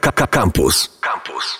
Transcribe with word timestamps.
Campus. 0.00 0.98
Campus. 1.00 1.58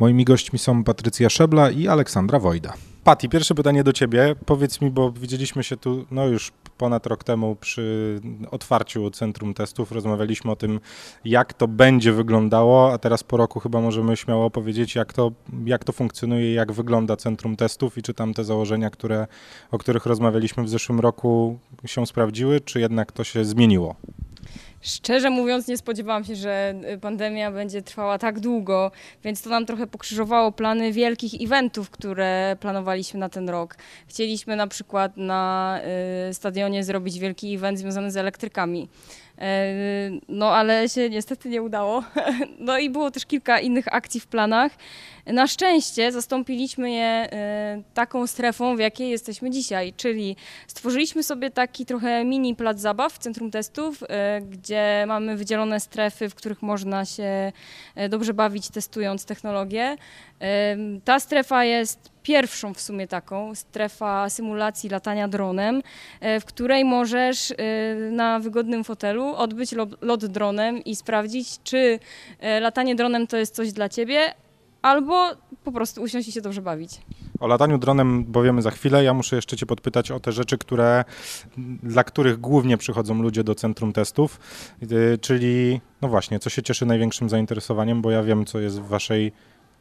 Moimi 0.00 0.24
gośćmi 0.24 0.58
są 0.58 0.84
Patrycja 0.84 1.30
Szebla 1.30 1.70
i 1.70 1.88
Aleksandra 1.88 2.38
Wojda. 2.38 2.72
Pati, 3.04 3.28
pierwsze 3.28 3.54
pytanie 3.54 3.84
do 3.84 3.92
ciebie. 3.92 4.34
Powiedz 4.46 4.80
mi, 4.80 4.90
bo 4.90 5.12
widzieliśmy 5.12 5.64
się 5.64 5.76
tu 5.76 6.06
no 6.10 6.26
już 6.26 6.52
ponad 6.78 7.06
rok 7.06 7.24
temu 7.24 7.56
przy 7.56 8.20
otwarciu 8.50 9.10
Centrum 9.10 9.54
Testów. 9.54 9.92
Rozmawialiśmy 9.92 10.50
o 10.50 10.56
tym, 10.56 10.80
jak 11.24 11.54
to 11.54 11.68
będzie 11.68 12.12
wyglądało, 12.12 12.92
a 12.92 12.98
teraz 12.98 13.24
po 13.24 13.36
roku 13.36 13.60
chyba 13.60 13.80
możemy 13.80 14.16
śmiało 14.16 14.50
powiedzieć, 14.50 14.94
jak 14.94 15.12
to, 15.12 15.32
jak 15.64 15.84
to 15.84 15.92
funkcjonuje, 15.92 16.54
jak 16.54 16.72
wygląda 16.72 17.16
Centrum 17.16 17.56
Testów 17.56 17.98
i 17.98 18.02
czy 18.02 18.14
tam 18.14 18.34
te 18.34 18.44
założenia, 18.44 18.90
które, 18.90 19.26
o 19.70 19.78
których 19.78 20.06
rozmawialiśmy 20.06 20.64
w 20.64 20.68
zeszłym 20.68 21.00
roku 21.00 21.58
się 21.86 22.06
sprawdziły, 22.06 22.60
czy 22.60 22.80
jednak 22.80 23.12
to 23.12 23.24
się 23.24 23.44
zmieniło? 23.44 23.96
Szczerze 24.80 25.30
mówiąc, 25.30 25.68
nie 25.68 25.78
spodziewałam 25.78 26.24
się, 26.24 26.36
że 26.36 26.74
y, 26.94 26.98
pandemia 26.98 27.50
będzie 27.52 27.82
trwała 27.82 28.18
tak 28.18 28.40
długo, 28.40 28.90
więc 29.24 29.42
to 29.42 29.50
nam 29.50 29.66
trochę 29.66 29.86
pokrzyżowało 29.86 30.52
plany 30.52 30.92
wielkich 30.92 31.42
eventów, 31.42 31.90
które 31.90 32.56
planowaliśmy 32.60 33.20
na 33.20 33.28
ten 33.28 33.48
rok. 33.48 33.76
Chcieliśmy 34.08 34.56
na 34.56 34.66
przykład 34.66 35.16
na 35.16 35.80
y, 36.30 36.34
stadionie 36.34 36.84
zrobić 36.84 37.18
wielki 37.18 37.54
event 37.54 37.78
związany 37.78 38.10
z 38.10 38.16
elektrykami. 38.16 38.88
E, 39.38 39.74
no 40.28 40.50
ale 40.50 40.88
się 40.88 41.10
niestety 41.10 41.48
nie 41.48 41.62
udało. 41.62 42.04
No 42.58 42.78
i 42.78 42.90
było 42.90 43.10
też 43.10 43.26
kilka 43.26 43.60
innych 43.60 43.94
akcji 43.94 44.20
w 44.20 44.26
planach. 44.26 44.72
Na 45.26 45.46
szczęście 45.46 46.12
zastąpiliśmy 46.12 46.90
je 46.90 47.04
e, 47.04 47.82
taką 47.94 48.26
strefą, 48.26 48.76
w 48.76 48.78
jakiej 48.78 49.10
jesteśmy 49.10 49.50
dzisiaj, 49.50 49.92
czyli 49.96 50.36
stworzyliśmy 50.66 51.22
sobie 51.22 51.50
taki 51.50 51.86
trochę 51.86 52.24
mini 52.24 52.56
plac 52.56 52.80
zabaw 52.80 53.12
w 53.12 53.18
centrum 53.18 53.50
testów, 53.50 54.02
e, 54.08 54.40
gdzie 54.40 55.04
mamy 55.08 55.36
wydzielone 55.36 55.80
strefy, 55.80 56.28
w 56.28 56.34
których 56.34 56.62
można 56.62 57.04
się 57.04 57.52
dobrze 58.08 58.34
bawić 58.34 58.68
testując 58.68 59.24
technologię. 59.24 59.96
Ta 61.04 61.20
strefa 61.20 61.64
jest 61.64 62.10
pierwszą 62.28 62.74
w 62.74 62.80
sumie 62.80 63.06
taką, 63.06 63.54
strefa 63.54 64.30
symulacji 64.30 64.90
latania 64.90 65.28
dronem, 65.28 65.82
w 66.40 66.44
której 66.44 66.84
możesz 66.84 67.54
na 68.10 68.40
wygodnym 68.40 68.84
fotelu 68.84 69.34
odbyć 69.34 69.74
lot 70.00 70.26
dronem 70.26 70.84
i 70.84 70.96
sprawdzić, 70.96 71.62
czy 71.64 71.98
e, 72.40 72.60
latanie 72.60 72.94
dronem 72.94 73.26
to 73.26 73.36
jest 73.36 73.54
coś 73.54 73.72
dla 73.72 73.88
ciebie, 73.88 74.34
albo 74.82 75.28
po 75.64 75.72
prostu 75.72 76.02
usiąść 76.02 76.28
i 76.28 76.32
się 76.32 76.40
dobrze 76.40 76.62
bawić. 76.62 76.90
O 77.40 77.46
lataniu 77.46 77.78
dronem 77.78 78.24
powiemy 78.24 78.62
za 78.62 78.70
chwilę. 78.70 79.04
Ja 79.04 79.14
muszę 79.14 79.36
jeszcze 79.36 79.56
Cię 79.56 79.66
podpytać 79.66 80.10
o 80.10 80.20
te 80.20 80.32
rzeczy, 80.32 80.58
które, 80.58 81.04
dla 81.82 82.04
których 82.04 82.40
głównie 82.40 82.76
przychodzą 82.76 83.22
ludzie 83.22 83.44
do 83.44 83.54
centrum 83.54 83.92
testów, 83.92 84.40
e, 84.82 85.18
czyli 85.18 85.80
no 86.02 86.08
właśnie, 86.08 86.38
co 86.38 86.50
się 86.50 86.62
cieszy 86.62 86.86
największym 86.86 87.28
zainteresowaniem, 87.28 88.02
bo 88.02 88.10
ja 88.10 88.22
wiem, 88.22 88.46
co 88.46 88.60
jest 88.60 88.80
w 88.80 88.88
Waszej 88.88 89.32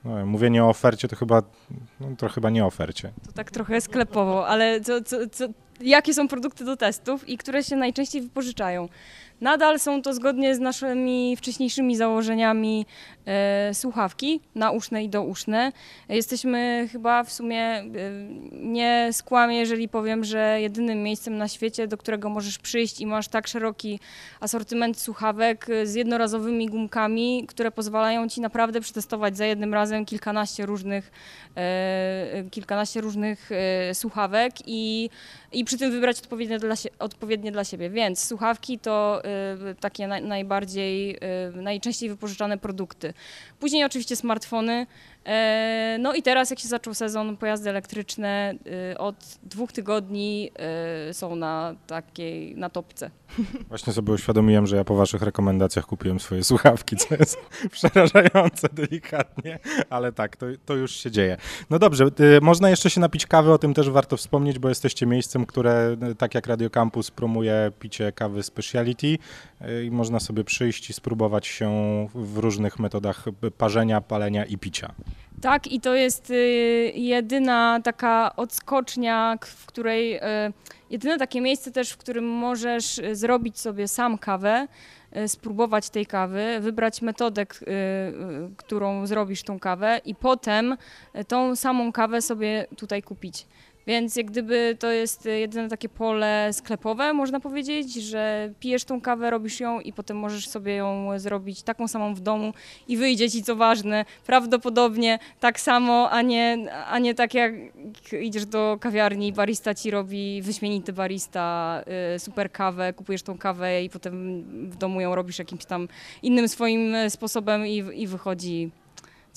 no, 0.06 0.26
mówienie 0.26 0.64
o 0.64 0.70
ofercie 0.70 1.08
to 1.08 1.16
chyba, 1.16 1.42
no, 2.00 2.08
to 2.18 2.30
chyba 2.30 2.50
nie 2.50 2.66
ofercie. 2.66 3.12
To 3.26 3.32
tak 3.32 3.52
trochę 3.52 3.82
sklepowo, 3.82 4.48
ale 4.48 4.82
co, 4.82 5.02
co, 5.02 5.18
co, 5.32 5.48
jakie 5.82 6.14
są 6.14 6.28
produkty 6.28 6.66
do 6.66 6.78
testów 6.78 7.30
i 7.30 7.38
które 7.38 7.64
się 7.64 7.76
najczęściej 7.76 8.22
wypożyczają? 8.22 8.90
Nadal 9.42 9.80
są 9.80 10.02
to 10.02 10.14
zgodnie 10.14 10.56
z 10.56 10.60
naszymi 10.60 11.36
wcześniejszymi 11.38 11.96
założeniami 11.96 12.86
e, 13.26 13.74
słuchawki 13.74 14.42
nauszne 14.56 15.04
i 15.04 15.10
douszne. 15.10 15.72
Jesteśmy 16.10 16.88
chyba 16.92 17.24
w 17.24 17.32
sumie, 17.32 17.64
e, 17.64 17.86
nie 18.52 19.10
skłamię, 19.12 19.58
jeżeli 19.58 19.90
powiem, 19.90 20.24
że 20.24 20.62
jedynym 20.62 21.04
miejscem 21.04 21.38
na 21.38 21.48
świecie, 21.48 21.88
do 21.88 21.98
którego 21.98 22.30
możesz 22.30 22.58
przyjść 22.58 23.02
i 23.02 23.06
masz 23.06 23.28
tak 23.28 23.48
szeroki 23.48 24.00
asortyment 24.40 25.00
słuchawek 25.00 25.68
z 25.84 25.96
jednorazowymi 25.96 26.68
gumkami, 26.68 27.46
które 27.48 27.72
pozwalają 27.72 28.30
ci 28.30 28.42
naprawdę 28.42 28.82
przetestować 28.82 29.38
za 29.38 29.46
jednym 29.46 29.74
razem 29.74 30.06
kilkanaście 30.06 30.66
różnych, 30.66 31.12
e, 31.56 32.44
kilkanaście 32.52 33.02
różnych 33.02 33.50
e, 33.52 33.96
słuchawek 33.96 34.54
i, 34.66 35.10
i 35.52 35.66
przy 35.68 35.78
tym 35.78 35.92
wybrać 35.92 36.20
odpowiednie 36.20 36.60
dla, 36.60 36.76
odpowiednie 37.00 37.52
dla 37.52 37.64
siebie. 37.64 37.90
Więc 37.90 38.24
słuchawki 38.24 38.80
to 38.80 39.22
Y, 39.72 39.76
takie 39.76 40.08
najbardziej, 40.08 41.16
y, 41.16 41.62
najczęściej 41.62 42.10
wypożyczane 42.10 42.58
produkty. 42.58 43.14
Później 43.60 43.84
oczywiście 43.84 44.16
smartfony, 44.16 44.88
no 46.00 46.14
i 46.14 46.24
teraz, 46.24 46.50
jak 46.50 46.60
się 46.60 46.68
zaczął 46.68 46.94
sezon, 46.94 47.38
pojazdy 47.38 47.70
elektryczne 47.70 48.56
y, 48.94 48.98
od 48.98 49.16
dwóch 49.44 49.72
tygodni 49.72 50.52
y, 51.10 51.14
są 51.14 51.36
na 51.36 51.76
takiej, 51.88 52.56
na 52.56 52.70
topce. 52.70 53.12
Właśnie 53.70 53.94
sobie 53.94 54.14
uświadomiłem, 54.14 54.68
że 54.68 54.76
ja 54.76 54.84
po 54.84 54.96
waszych 54.96 55.22
rekomendacjach 55.22 55.86
kupiłem 55.86 56.20
swoje 56.20 56.44
słuchawki, 56.44 56.96
co 56.96 57.16
jest 57.16 57.38
przerażające 57.72 58.70
delikatnie, 58.74 59.60
ale 59.90 60.12
tak, 60.12 60.36
to, 60.36 60.46
to 60.66 60.76
już 60.76 60.92
się 60.92 61.12
dzieje. 61.12 61.38
No 61.70 61.80
dobrze, 61.80 62.06
y, 62.20 62.42
można 62.42 62.70
jeszcze 62.70 62.90
się 62.90 63.02
napić 63.02 63.26
kawy, 63.26 63.52
o 63.54 63.58
tym 63.58 63.74
też 63.74 63.90
warto 63.90 64.18
wspomnieć, 64.18 64.60
bo 64.60 64.70
jesteście 64.70 65.06
miejscem, 65.06 65.46
które 65.46 65.98
tak 66.18 66.36
jak 66.36 66.48
Radio 66.48 66.70
Campus 66.70 67.12
promuje 67.12 67.72
picie 67.80 68.12
kawy 68.12 68.44
speciality 68.44 69.18
i 69.86 69.92
można 69.92 70.20
sobie 70.20 70.44
przyjść 70.44 70.90
i 70.90 70.94
spróbować 70.94 71.48
się 71.48 71.72
w 72.16 72.38
różnych 72.38 72.80
metodach 72.80 73.26
parzenia, 73.58 74.02
palenia 74.02 74.46
i 74.46 74.58
picia. 74.58 74.94
Tak, 75.42 75.68
i 75.68 75.82
to 75.82 75.96
jest 75.96 76.30
y, 76.30 76.92
jedyna 76.96 77.80
taka 77.84 78.36
odskocznia, 78.36 79.38
w 79.42 79.66
której, 79.66 80.16
y, 80.16 80.22
jedyne 80.90 81.18
takie 81.18 81.42
miejsce 81.42 81.72
też, 81.72 81.92
w 81.92 81.98
którym 81.98 82.26
możesz 82.30 82.98
y, 82.98 83.16
zrobić 83.16 83.60
sobie 83.60 83.88
sam 83.88 84.18
kawę, 84.18 84.68
spróbować 85.28 85.90
tej 85.90 86.06
kawy, 86.06 86.60
wybrać 86.60 87.02
metodę, 87.02 87.46
którą 88.58 89.08
zrobisz 89.08 89.44
tą 89.44 89.60
kawę 89.60 90.02
i 90.06 90.16
potem 90.16 90.78
tą 91.28 91.56
samą 91.56 91.92
kawę 91.92 92.22
sobie 92.22 92.68
tutaj 92.78 93.04
kupić. 93.04 93.48
Więc 93.88 94.16
jak 94.16 94.26
gdyby 94.26 94.78
to 94.80 94.92
jest 94.92 95.26
jedyne 95.26 95.70
takie 95.70 95.90
pole 95.90 96.50
sklepowe, 96.54 97.14
można 97.14 97.40
powiedzieć, 97.40 97.94
że 97.94 98.54
pijesz 98.60 98.86
tą 98.86 99.02
kawę, 99.02 99.30
robisz 99.30 99.60
ją 99.60 99.80
i 99.80 99.94
potem 99.94 100.18
możesz 100.18 100.48
sobie 100.48 100.76
ją 100.76 101.20
zrobić 101.20 101.64
taką 101.64 101.88
samą 101.88 102.16
w 102.16 102.20
domu 102.20 102.54
i 102.88 102.98
wyjdzie 102.98 103.30
ci, 103.30 103.44
co 103.44 103.56
ważne, 103.56 104.06
prawdopodobnie 104.26 105.20
tak 105.40 105.60
samo, 105.60 106.10
a 106.10 106.22
nie, 106.22 106.58
a 106.88 107.00
nie 107.00 107.16
tak 107.16 107.34
jak 107.34 107.54
idziesz 108.22 108.46
do 108.46 108.78
kawiarni, 108.82 109.34
barista 109.34 109.74
ci 109.74 109.92
robi, 109.92 110.42
wyśmienity 110.42 110.94
barista, 110.94 111.84
y, 112.16 112.20
super 112.20 112.52
kawę, 112.52 112.94
kupujesz 112.94 113.24
tą 113.24 113.38
kawę 113.38 113.84
i 113.84 113.90
potem 113.90 114.44
w 114.70 114.76
domu 114.76 115.02
ją 115.02 115.16
robisz 115.16 115.40
jakimś 115.40 115.66
tam 115.66 115.88
innym 116.24 116.48
swoim 116.48 116.96
sposobem 117.10 117.68
i, 117.68 117.84
i 117.94 118.08
wychodzi 118.08 118.72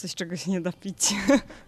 coś, 0.00 0.14
czego 0.14 0.36
się 0.36 0.50
nie 0.50 0.60
da 0.60 0.72
pić. 0.72 1.14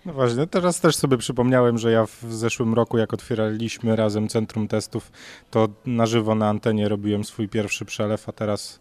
No 0.06 0.12
właśnie, 0.12 0.46
teraz 0.46 0.80
też 0.80 0.96
sobie 0.96 1.18
przypomniałem, 1.18 1.78
że 1.78 1.92
ja 1.92 2.06
w 2.06 2.24
zeszłym 2.28 2.74
roku, 2.74 2.98
jak 2.98 3.14
otwieraliśmy 3.14 3.96
razem 3.96 4.28
centrum 4.28 4.68
testów, 4.68 5.12
to 5.50 5.68
na 5.86 6.06
żywo 6.06 6.34
na 6.34 6.48
antenie 6.48 6.88
robiłem 6.88 7.24
swój 7.24 7.48
pierwszy 7.48 7.84
przelew, 7.84 8.28
a 8.28 8.32
teraz 8.32 8.80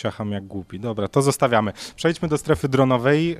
ciacham 0.00 0.32
jak 0.32 0.46
głupi. 0.46 0.80
Dobra, 0.80 1.08
to 1.08 1.22
zostawiamy. 1.22 1.72
Przejdźmy 1.96 2.28
do 2.28 2.38
strefy 2.38 2.68
dronowej. 2.68 3.28
Yy, 3.28 3.36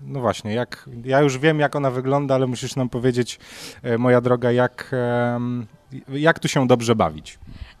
no 0.00 0.20
właśnie, 0.20 0.54
jak, 0.54 0.88
ja 1.04 1.20
już 1.20 1.38
wiem, 1.38 1.60
jak 1.60 1.76
ona 1.76 1.90
wygląda, 1.90 2.34
ale 2.34 2.46
musisz 2.46 2.76
nam 2.76 2.88
powiedzieć, 2.88 3.38
yy, 3.82 3.98
moja 3.98 4.20
droga, 4.20 4.52
jak, 4.52 4.90
jak 6.08 6.38
tu 6.38 6.48
się 6.48 6.66
dobrze 6.66 6.94
bawić. 6.94 7.38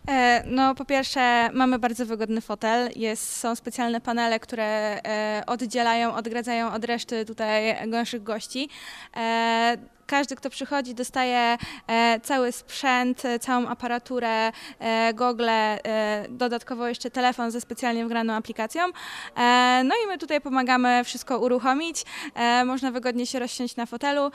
E, 0.08 0.42
no, 0.46 0.74
po 0.74 0.84
pierwsze, 0.84 1.50
mamy 1.52 1.78
bardzo 1.78 2.06
wygodny 2.06 2.40
fotel. 2.40 2.90
Jest, 2.96 3.36
są 3.36 3.54
specjalne 3.54 4.00
panele, 4.00 4.40
które 4.40 4.64
e, 5.04 5.42
oddzielają, 5.46 6.14
odgradzają 6.14 6.72
od 6.72 6.84
reszty 6.84 7.24
tutaj 7.24 7.88
naszych 7.88 8.22
gości. 8.22 8.68
Każdy, 10.12 10.36
kto 10.36 10.50
przychodzi, 10.50 10.94
dostaje 10.94 11.58
e, 11.86 12.20
cały 12.20 12.52
sprzęt, 12.52 13.24
e, 13.24 13.38
całą 13.38 13.68
aparaturę, 13.68 14.52
e, 14.78 15.14
gogle, 15.14 15.78
dodatkowo 16.28 16.88
jeszcze 16.88 17.10
telefon 17.10 17.50
ze 17.50 17.60
specjalnie 17.60 18.04
wgraną 18.04 18.32
aplikacją. 18.32 18.82
No 19.84 19.94
i 20.04 20.08
my 20.08 20.18
tutaj 20.18 20.40
pomagamy 20.40 21.04
wszystko 21.04 21.38
uruchomić. 21.38 22.04
Można 22.66 22.90
wygodnie 22.90 23.26
się 23.26 23.38
rozsiąść 23.38 23.76
na 23.76 23.86
fotelu, 23.86 24.30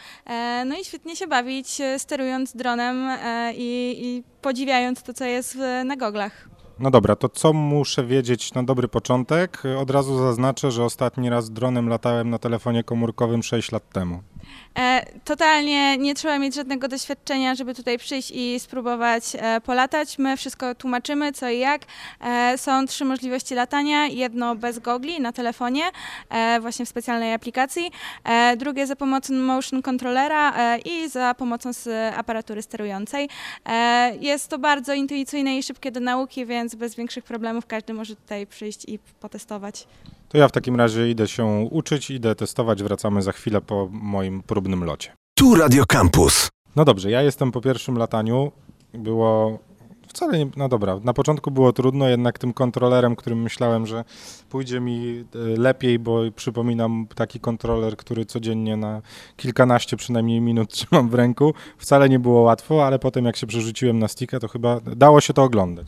no 0.66 0.76
i 0.80 0.86
świetnie 0.86 1.16
się 1.16 1.28
bawić, 1.28 1.68
sterując 1.98 2.56
dronem 2.56 3.10
i, 3.56 3.96
i 4.02 4.24
podziwiając 4.42 5.04
to, 5.04 5.14
co 5.14 5.26
jest 5.26 5.58
na 5.86 5.96
goglach. 5.96 6.50
No 6.80 6.92
dobra, 6.92 7.16
to 7.16 7.30
co 7.30 7.54
muszę 7.54 8.06
wiedzieć 8.06 8.54
na 8.54 8.64
dobry 8.64 8.88
początek? 8.88 9.64
Od 9.80 9.92
razu 9.92 10.18
zaznaczę, 10.18 10.72
że 10.72 10.84
ostatni 10.84 11.30
raz 11.30 11.50
dronem 11.52 11.90
latałem 11.90 12.30
na 12.30 12.40
telefonie 12.40 12.84
komórkowym 12.84 13.44
6 13.44 13.72
lat 13.72 13.90
temu. 13.90 14.20
E, 14.78 15.06
totalnie 15.26 15.98
nie 15.98 16.16
trzeba 16.16 16.40
mieć 16.40 16.56
żadnego 16.56 16.88
doświadczenia, 16.88 17.56
żeby 17.56 17.76
tutaj 17.76 17.98
przyjść 17.98 18.32
i 18.32 18.60
spróbować 18.60 19.24
e, 19.36 19.62
polatać. 19.62 20.18
My 20.18 20.38
wszystko 20.38 20.76
tłumaczymy, 20.76 21.32
co 21.32 21.50
i 21.50 21.60
jak. 21.60 21.82
E, 22.22 22.58
są 22.58 22.86
trzy 22.86 23.06
możliwości 23.06 23.56
latania. 23.56 24.08
Jedno 24.08 24.56
bez 24.56 24.80
gogli 24.80 25.22
na 25.22 25.32
telefonie, 25.32 25.84
właśnie 26.62 26.86
w 26.86 26.90
specjalnej 26.90 27.34
aplikacji. 27.34 27.92
Drugie 28.58 28.88
za 28.88 28.96
pomocą 28.96 29.34
motion 29.34 29.82
controllera 29.82 30.78
i 30.78 31.10
za 31.10 31.34
pomocą 31.34 31.74
z 31.74 32.14
aparatury 32.16 32.62
sterującej. 32.62 33.30
Jest 34.20 34.48
to 34.48 34.60
bardzo 34.60 34.94
intuicyjne 34.94 35.58
i 35.58 35.64
szybkie 35.64 35.92
do 35.92 36.00
nauki, 36.00 36.46
więc 36.46 36.76
bez 36.76 36.96
większych 36.96 37.24
problemów 37.24 37.66
każdy 37.66 37.94
może 37.94 38.16
tutaj 38.16 38.48
przyjść 38.48 38.86
i 38.88 39.00
potestować. 39.00 39.88
To 40.30 40.38
ja 40.38 40.48
w 40.48 40.52
takim 40.52 40.76
razie 40.76 41.10
idę 41.10 41.28
się 41.28 41.46
uczyć, 41.72 42.10
idę 42.10 42.36
testować, 42.36 42.84
wracamy 42.84 43.22
za 43.22 43.32
chwilę 43.32 43.62
po 43.62 43.90
moim 43.92 44.44
próbnym 44.44 44.84
locie. 44.84 45.14
Tu 45.38 45.56
Radio 45.56 45.86
Campus. 45.86 46.50
No 46.76 46.86
dobrze, 46.86 47.12
ja 47.12 47.22
jestem 47.22 47.52
po 47.52 47.62
pierwszym 47.62 47.98
lataniu. 47.98 48.52
Było 48.94 49.60
wcale 50.18 50.38
nie, 50.38 50.48
no 50.56 50.70
dobra, 50.70 51.00
na 51.04 51.14
początku 51.14 51.52
było 51.52 51.74
trudno, 51.74 52.10
jednak 52.10 52.40
tym 52.40 52.54
kontrolerem, 52.54 53.16
którym 53.16 53.42
myślałem, 53.42 53.88
że 53.88 54.04
pójdzie 54.50 54.80
mi 54.80 55.26
e, 55.36 55.38
lepiej, 55.60 56.00
bo 56.00 56.20
przypominam 56.36 57.08
taki 57.16 57.40
kontroler, 57.40 57.98
który 57.98 58.26
codziennie 58.26 58.78
na 58.78 59.02
kilkanaście 59.36 59.98
przynajmniej 59.98 60.42
minut 60.42 60.72
trzymam 60.74 61.10
w 61.10 61.14
ręku, 61.14 61.54
wcale 61.78 62.10
nie 62.10 62.20
było 62.20 62.42
łatwo, 62.42 62.86
ale 62.86 63.00
potem 63.00 63.26
jak 63.26 63.38
się 63.38 63.48
przerzuciłem 63.48 64.00
na 64.00 64.08
stickę, 64.08 64.40
to 64.40 64.48
chyba 64.48 64.80
dało 64.80 65.22
się 65.22 65.34
to 65.34 65.44
oglądać. 65.44 65.88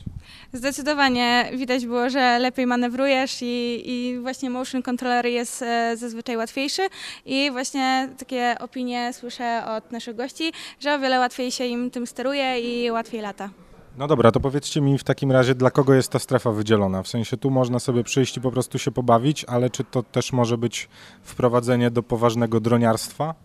Zdecydowanie 0.54 1.52
widać 1.58 1.86
było, 1.86 2.10
że 2.10 2.40
lepiej 2.40 2.68
manewrujesz 2.68 3.38
i, 3.42 3.84
i 3.86 4.20
właśnie 4.20 4.50
motion 4.50 4.82
controller 4.82 5.26
jest 5.26 5.62
e, 5.62 5.98
zazwyczaj 5.98 6.38
łatwiejszy 6.38 6.82
i 7.26 7.52
właśnie 7.52 8.10
takie 8.18 8.56
opinie 8.60 9.14
słyszę 9.14 9.64
od 9.68 9.92
naszych 9.92 10.16
gości, 10.16 10.52
że 10.80 10.94
o 10.94 11.00
wiele 11.00 11.20
łatwiej 11.20 11.52
się 11.52 11.66
im 11.66 11.92
tym 11.92 12.08
steruje 12.08 12.60
i 12.60 12.92
łatwiej 12.92 13.22
lata. 13.22 13.50
No 13.98 14.08
dobra, 14.08 14.32
to 14.32 14.40
powiedzcie 14.40 14.82
mi 14.82 14.98
w 14.98 15.04
takim 15.04 15.32
razie, 15.32 15.56
dla 15.56 15.72
kogo 15.72 15.94
jest 15.94 16.12
ta 16.12 16.20
strefa 16.20 16.52
wydzielona? 16.52 17.04
W 17.04 17.08
sensie 17.08 17.38
tu 17.38 17.50
można 17.50 17.80
sobie 17.80 18.04
przyjść 18.04 18.38
i 18.38 18.42
po 18.42 18.52
prostu 18.52 18.80
się 18.80 18.92
pobawić, 18.92 19.46
ale 19.46 19.70
czy 19.70 19.84
to 19.84 20.04
też 20.04 20.34
może 20.34 20.58
być 20.58 20.90
wprowadzenie 21.24 21.92
do 21.92 22.04
poważnego 22.04 22.60
droniarstwa? 22.60 23.36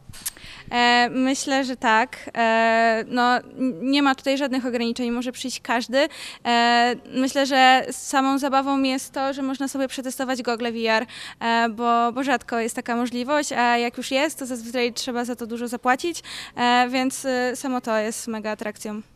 E, 0.71 1.09
myślę, 1.11 1.65
że 1.65 1.77
tak. 1.77 2.31
E, 2.37 3.05
no, 3.09 3.41
nie 3.83 4.03
ma 4.03 4.15
tutaj 4.15 4.39
żadnych 4.39 4.67
ograniczeń, 4.67 5.11
może 5.11 5.33
przyjść 5.33 5.61
każdy. 5.61 6.09
E, 6.45 6.95
myślę, 7.15 7.47
że 7.47 7.87
samą 7.91 8.39
zabawą 8.39 8.83
jest 8.83 9.13
to, 9.13 9.33
że 9.33 9.43
można 9.43 9.69
sobie 9.69 9.89
przetestować 9.89 10.43
gogle 10.43 10.73
VR, 10.73 11.07
e, 11.41 11.69
bo, 11.69 12.13
bo 12.13 12.25
rzadko 12.25 12.59
jest 12.59 12.77
taka 12.77 12.97
możliwość, 12.97 13.53
a 13.53 13.79
jak 13.79 13.97
już 13.97 14.11
jest, 14.11 14.39
to 14.39 14.47
zazwyczaj 14.47 14.93
trzeba 14.93 15.25
za 15.25 15.37
to 15.37 15.47
dużo 15.47 15.69
zapłacić, 15.69 16.23
e, 16.57 16.89
więc 16.91 17.25
e, 17.25 17.57
samo 17.57 17.81
to 17.81 17.99
jest 17.99 18.29
mega 18.29 18.51
atrakcją. 18.51 19.14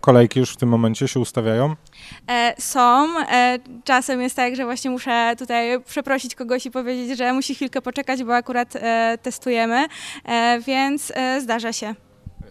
Kolejki 0.00 0.40
już 0.40 0.52
w 0.52 0.56
tym 0.56 0.68
momencie 0.68 1.08
się 1.08 1.20
ustawiają? 1.20 1.76
E, 2.30 2.54
są. 2.58 3.06
E, 3.18 3.58
czasem 3.84 4.20
jest 4.20 4.36
tak, 4.36 4.56
że 4.56 4.64
właśnie 4.64 4.90
muszę 4.90 5.34
tutaj 5.38 5.80
przeprosić 5.84 6.34
kogoś 6.34 6.66
i 6.66 6.70
powiedzieć, 6.70 7.18
że 7.18 7.32
musi 7.32 7.54
chwilkę 7.54 7.82
poczekać, 7.82 8.24
bo 8.24 8.36
akurat 8.36 8.76
e, 8.76 9.18
testujemy, 9.22 9.86
więc 10.66 11.12
zdarza 11.40 11.72
się. 11.72 11.94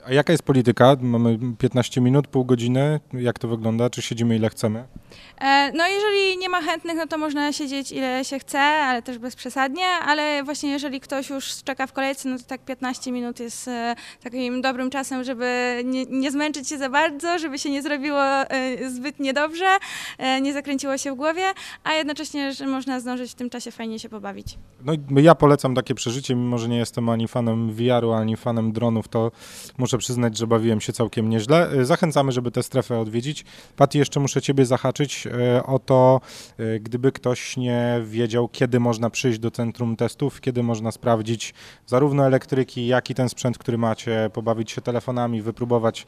A 0.06 0.14
jaka 0.14 0.34
jest 0.34 0.44
polityka? 0.44 0.96
Mamy 1.02 1.40
15 1.58 2.02
minut, 2.02 2.28
pół 2.28 2.46
godziny. 2.46 3.00
Jak 3.14 3.40
to 3.40 3.48
wygląda? 3.48 3.90
Czy 3.90 4.02
siedzimy 4.02 4.36
ile 4.36 4.50
chcemy? 4.50 4.84
E, 5.42 5.72
No 5.72 5.88
jeżeli 5.88 6.38
nie 6.38 6.50
ma 6.50 6.62
chętnych, 6.62 6.96
no 6.98 7.08
to 7.08 7.18
można 7.18 7.54
siedzieć 7.54 7.92
ile 7.92 8.26
się 8.26 8.40
chce, 8.40 8.60
ale 8.60 9.02
też 9.02 9.18
bez 9.18 9.36
przesadnie, 9.36 9.86
ale 9.86 10.44
właśnie 10.44 10.72
jeżeli 10.72 11.00
ktoś 11.00 11.30
już 11.30 11.64
czeka 11.64 11.88
w 11.88 11.94
kolejce, 11.94 12.30
no 12.30 12.38
to 12.38 12.44
tak 12.44 12.62
15 12.62 13.12
minut 13.12 13.40
jest 13.40 13.68
e, 13.68 13.96
takim 14.24 14.62
dobrym 14.62 14.90
czasem, 14.90 15.24
żeby 15.24 15.82
nie, 15.86 16.06
nie 16.06 16.32
zmęczyć 16.32 16.70
się 16.70 16.78
za 16.78 16.90
bardzo, 16.90 17.40
żeby 17.40 17.60
się 17.60 17.70
nie 17.70 17.82
zrobiło 17.82 18.24
e, 18.24 18.90
zbyt 18.90 19.20
niedobrze, 19.20 19.78
nie 20.42 20.54
zakręciło 20.54 20.98
się 20.98 21.12
w 21.12 21.16
głowie, 21.16 21.44
a 21.84 21.94
jednocześnie, 21.94 22.54
że 22.54 22.68
można 22.68 23.00
zdążyć 23.00 23.32
w 23.32 23.36
tym 23.36 23.50
czasie 23.50 23.72
fajnie 23.72 24.00
się 24.00 24.10
pobawić. 24.10 24.58
No 25.10 25.22
ja 25.22 25.36
polecam 25.36 25.76
takie 25.76 25.96
przeżycie, 25.96 26.36
mimo 26.36 26.58
że 26.58 26.70
nie 26.70 26.78
jestem 26.78 27.10
ani 27.10 27.28
fanem 27.28 27.72
VR-u, 27.72 28.12
ani 28.12 28.38
fanem 28.38 28.72
dronów, 28.72 29.08
to 29.08 29.32
muszę 29.78 29.98
przyznać, 29.98 30.38
że 30.38 30.48
bawiłem 30.48 30.82
się 30.82 30.94
całkiem 30.94 31.30
nieźle. 31.30 31.70
Zachęcamy, 31.86 32.32
żeby 32.32 32.52
tę 32.52 32.64
strefę 32.64 33.00
odwiedzić. 33.00 33.46
Pati, 33.76 33.98
jeszcze 33.98 34.20
muszę 34.20 34.42
Ciebie 34.42 34.66
zahaczyć 34.66 34.97
y, 35.00 35.64
o 35.64 35.80
to, 35.80 36.22
y, 36.60 36.80
gdyby 36.80 37.12
ktoś 37.12 37.58
nie 37.58 38.02
wiedział, 38.06 38.48
kiedy 38.48 38.80
można 38.80 39.10
przyjść 39.10 39.40
do 39.40 39.52
centrum 39.52 39.96
testów, 39.96 40.42
kiedy 40.42 40.64
można 40.64 40.92
sprawdzić 40.92 41.54
zarówno 41.86 42.26
elektryki, 42.26 42.88
jak 42.88 43.10
i 43.10 43.16
ten 43.16 43.30
sprzęt, 43.30 43.58
który 43.58 43.78
macie, 43.78 44.30
pobawić 44.34 44.72
się 44.72 44.82
telefonami, 44.82 45.42
wypróbować 45.42 46.06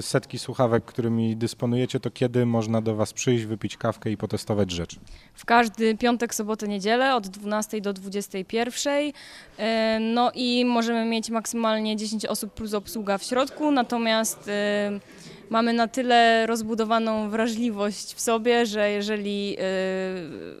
setki 0.00 0.38
słuchawek, 0.38 0.84
którymi 0.84 1.36
dysponujecie, 1.36 2.00
to 2.00 2.10
kiedy 2.10 2.46
można 2.46 2.82
do 2.82 2.96
Was 2.96 3.12
przyjść, 3.12 3.44
wypić 3.44 3.76
kawkę 3.76 4.10
i 4.10 4.16
potestować 4.16 4.70
rzeczy. 4.70 4.96
W 5.34 5.44
każdy 5.44 5.96
piątek, 5.96 6.34
sobotę, 6.34 6.68
niedzielę 6.68 7.14
od 7.14 7.28
12 7.28 7.80
do 7.80 7.92
21. 7.92 9.12
E, 9.58 9.98
No 10.00 10.30
i 10.34 10.64
możemy 10.64 11.04
mieć 11.04 11.30
maksymalnie 11.30 11.96
10 11.96 12.26
osób 12.26 12.54
plus 12.54 12.74
obsługa 12.74 13.18
w 13.18 13.22
środku, 13.22 13.70
natomiast 13.70 14.48
e, 14.48 15.00
mamy 15.50 15.72
na 15.72 15.88
tyle 15.88 16.46
rozbudowaną 16.46 17.30
wrażliwość 17.30 18.14
w 18.14 18.20
sobie, 18.20 18.66
że 18.66 18.90
jeżeli 18.90 19.56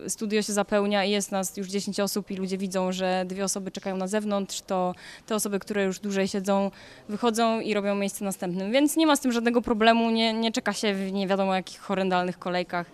e, 0.04 0.10
studio 0.10 0.42
się 0.42 0.52
zapełnia 0.52 1.04
i 1.04 1.10
jest 1.10 1.32
nas 1.32 1.56
już 1.56 1.68
10 1.68 2.00
osób 2.00 2.30
i 2.30 2.36
ludzie 2.36 2.58
widzą, 2.58 2.92
że 2.92 3.24
dwie 3.26 3.44
osoby 3.44 3.70
czekają 3.70 3.96
na 3.96 4.06
zewnątrz, 4.06 4.60
to 4.60 4.94
te 5.26 5.34
osoby, 5.34 5.58
które 5.58 5.84
już 5.84 5.98
dłużej 5.98 6.28
siedzą, 6.28 6.70
wychodzą 7.08 7.60
i 7.60 7.74
robią 7.74 7.94
miejsce 7.94 8.24
następnym. 8.24 8.72
Więc 8.72 8.96
nie 8.96 9.06
ma 9.06 9.16
z 9.16 9.20
tym 9.20 9.32
żadnego 9.32 9.62
problemu, 9.62 10.10
nie, 10.10 10.32
nie 10.32 10.52
czeka 10.52 10.72
się 10.72 10.94
w 10.94 11.12
nie 11.12 11.26
wiadomo 11.26 11.54
jakich 11.54 11.80
horrendalnych 11.80 12.38
kolejkach. 12.38 12.86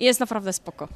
Jest 0.00 0.20
naprawdę 0.20 0.52
spoko. 0.52 0.88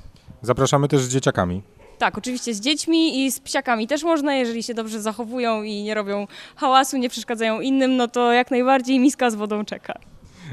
Zapraszamy 0.43 0.89
też 0.89 1.01
z 1.01 1.09
dzieciakami. 1.09 1.63
Tak, 1.99 2.19
oczywiście 2.19 2.55
z 2.55 2.61
dziećmi 2.61 3.25
i 3.25 3.33
z 3.33 3.41
psiakami 3.41 3.87
też 3.87 4.03
można, 4.03 4.35
jeżeli 4.35 4.63
się 4.63 4.75
dobrze 4.75 5.01
zachowują 5.01 5.63
i 5.63 5.83
nie 5.83 5.95
robią 5.95 6.27
hałasu, 6.57 6.97
nie 6.97 7.09
przeszkadzają 7.11 7.61
innym, 7.61 7.97
no 7.97 8.09
to 8.09 8.33
jak 8.33 8.51
najbardziej 8.51 9.01
miska 9.01 9.31
z 9.31 9.35
wodą 9.35 9.65
czeka. 9.65 9.99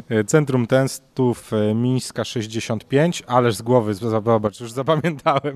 E, 0.10 0.24
Centrum 0.24 0.68
Testów 0.68 1.54
e, 1.54 1.76
Mińska 1.76 2.24
65, 2.24 3.24
ależ 3.28 3.56
z 3.56 3.62
głowy, 3.62 3.94
zobacz, 3.94 4.60
już 4.60 4.72
zapamiętałem. 4.72 5.56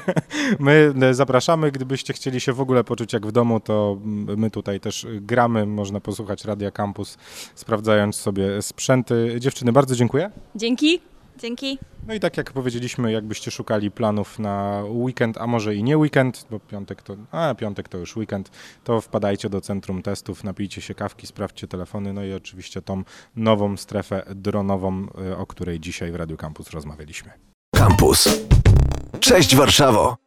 My 0.58 0.94
e, 1.02 1.14
zapraszamy, 1.14 1.72
gdybyście 1.72 2.12
chcieli 2.12 2.40
się 2.40 2.52
w 2.52 2.60
ogóle 2.60 2.84
poczuć 2.84 3.12
jak 3.12 3.26
w 3.26 3.32
domu, 3.32 3.60
to 3.60 3.98
my 4.36 4.50
tutaj 4.50 4.80
też 4.80 5.06
gramy, 5.20 5.66
można 5.66 6.00
posłuchać 6.00 6.44
Radia 6.44 6.70
Campus, 6.70 7.18
sprawdzając 7.54 8.16
sobie 8.16 8.62
sprzęty. 8.62 9.36
Dziewczyny, 9.38 9.72
bardzo 9.72 9.96
dziękuję. 9.96 10.30
Dzięki. 10.54 11.15
Dzięki. 11.38 11.78
No 12.06 12.14
i 12.14 12.20
tak 12.20 12.36
jak 12.36 12.52
powiedzieliśmy, 12.52 13.12
jakbyście 13.12 13.50
szukali 13.50 13.90
planów 13.90 14.38
na 14.38 14.84
weekend, 14.88 15.38
a 15.38 15.46
może 15.46 15.74
i 15.74 15.82
nie 15.82 15.98
weekend, 15.98 16.46
bo 16.50 16.60
piątek 16.60 17.02
to, 17.02 17.16
a 17.30 17.54
piątek 17.54 17.88
to 17.88 17.98
już 17.98 18.16
weekend, 18.16 18.50
to 18.84 19.00
wpadajcie 19.00 19.48
do 19.50 19.60
Centrum 19.60 20.02
Testów, 20.02 20.44
napijcie 20.44 20.80
się 20.80 20.94
kawki, 20.94 21.26
sprawdźcie 21.26 21.68
telefony, 21.68 22.12
no 22.12 22.24
i 22.24 22.32
oczywiście 22.32 22.82
tą 22.82 23.02
nową 23.36 23.76
strefę 23.76 24.22
dronową, 24.34 25.06
e, 25.30 25.36
o 25.36 25.46
której 25.46 25.80
dzisiaj 25.80 26.12
w 26.12 26.14
Radio 26.14 26.36
Campus 26.36 26.70
rozmawialiśmy. 26.70 27.30
Campus. 27.74 28.46
Cześć 29.20 29.56
Warszawo. 29.56 30.25